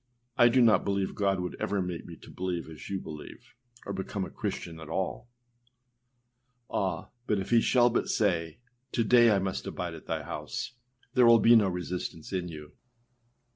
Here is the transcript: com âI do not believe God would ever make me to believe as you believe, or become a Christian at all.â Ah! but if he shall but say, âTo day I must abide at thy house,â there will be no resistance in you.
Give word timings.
com 0.35 0.47
âI 0.47 0.51
do 0.51 0.61
not 0.63 0.83
believe 0.83 1.13
God 1.13 1.39
would 1.39 1.55
ever 1.61 1.79
make 1.79 2.07
me 2.07 2.15
to 2.23 2.31
believe 2.31 2.67
as 2.67 2.89
you 2.89 2.99
believe, 2.99 3.53
or 3.85 3.93
become 3.93 4.25
a 4.25 4.31
Christian 4.31 4.79
at 4.79 4.89
all.â 4.89 5.27
Ah! 6.75 7.09
but 7.27 7.37
if 7.37 7.51
he 7.51 7.61
shall 7.61 7.91
but 7.91 8.09
say, 8.09 8.57
âTo 8.93 9.07
day 9.07 9.29
I 9.29 9.37
must 9.37 9.67
abide 9.67 9.93
at 9.93 10.07
thy 10.07 10.23
house,â 10.23 10.71
there 11.13 11.27
will 11.27 11.37
be 11.37 11.55
no 11.55 11.67
resistance 11.69 12.33
in 12.33 12.47
you. 12.47 12.71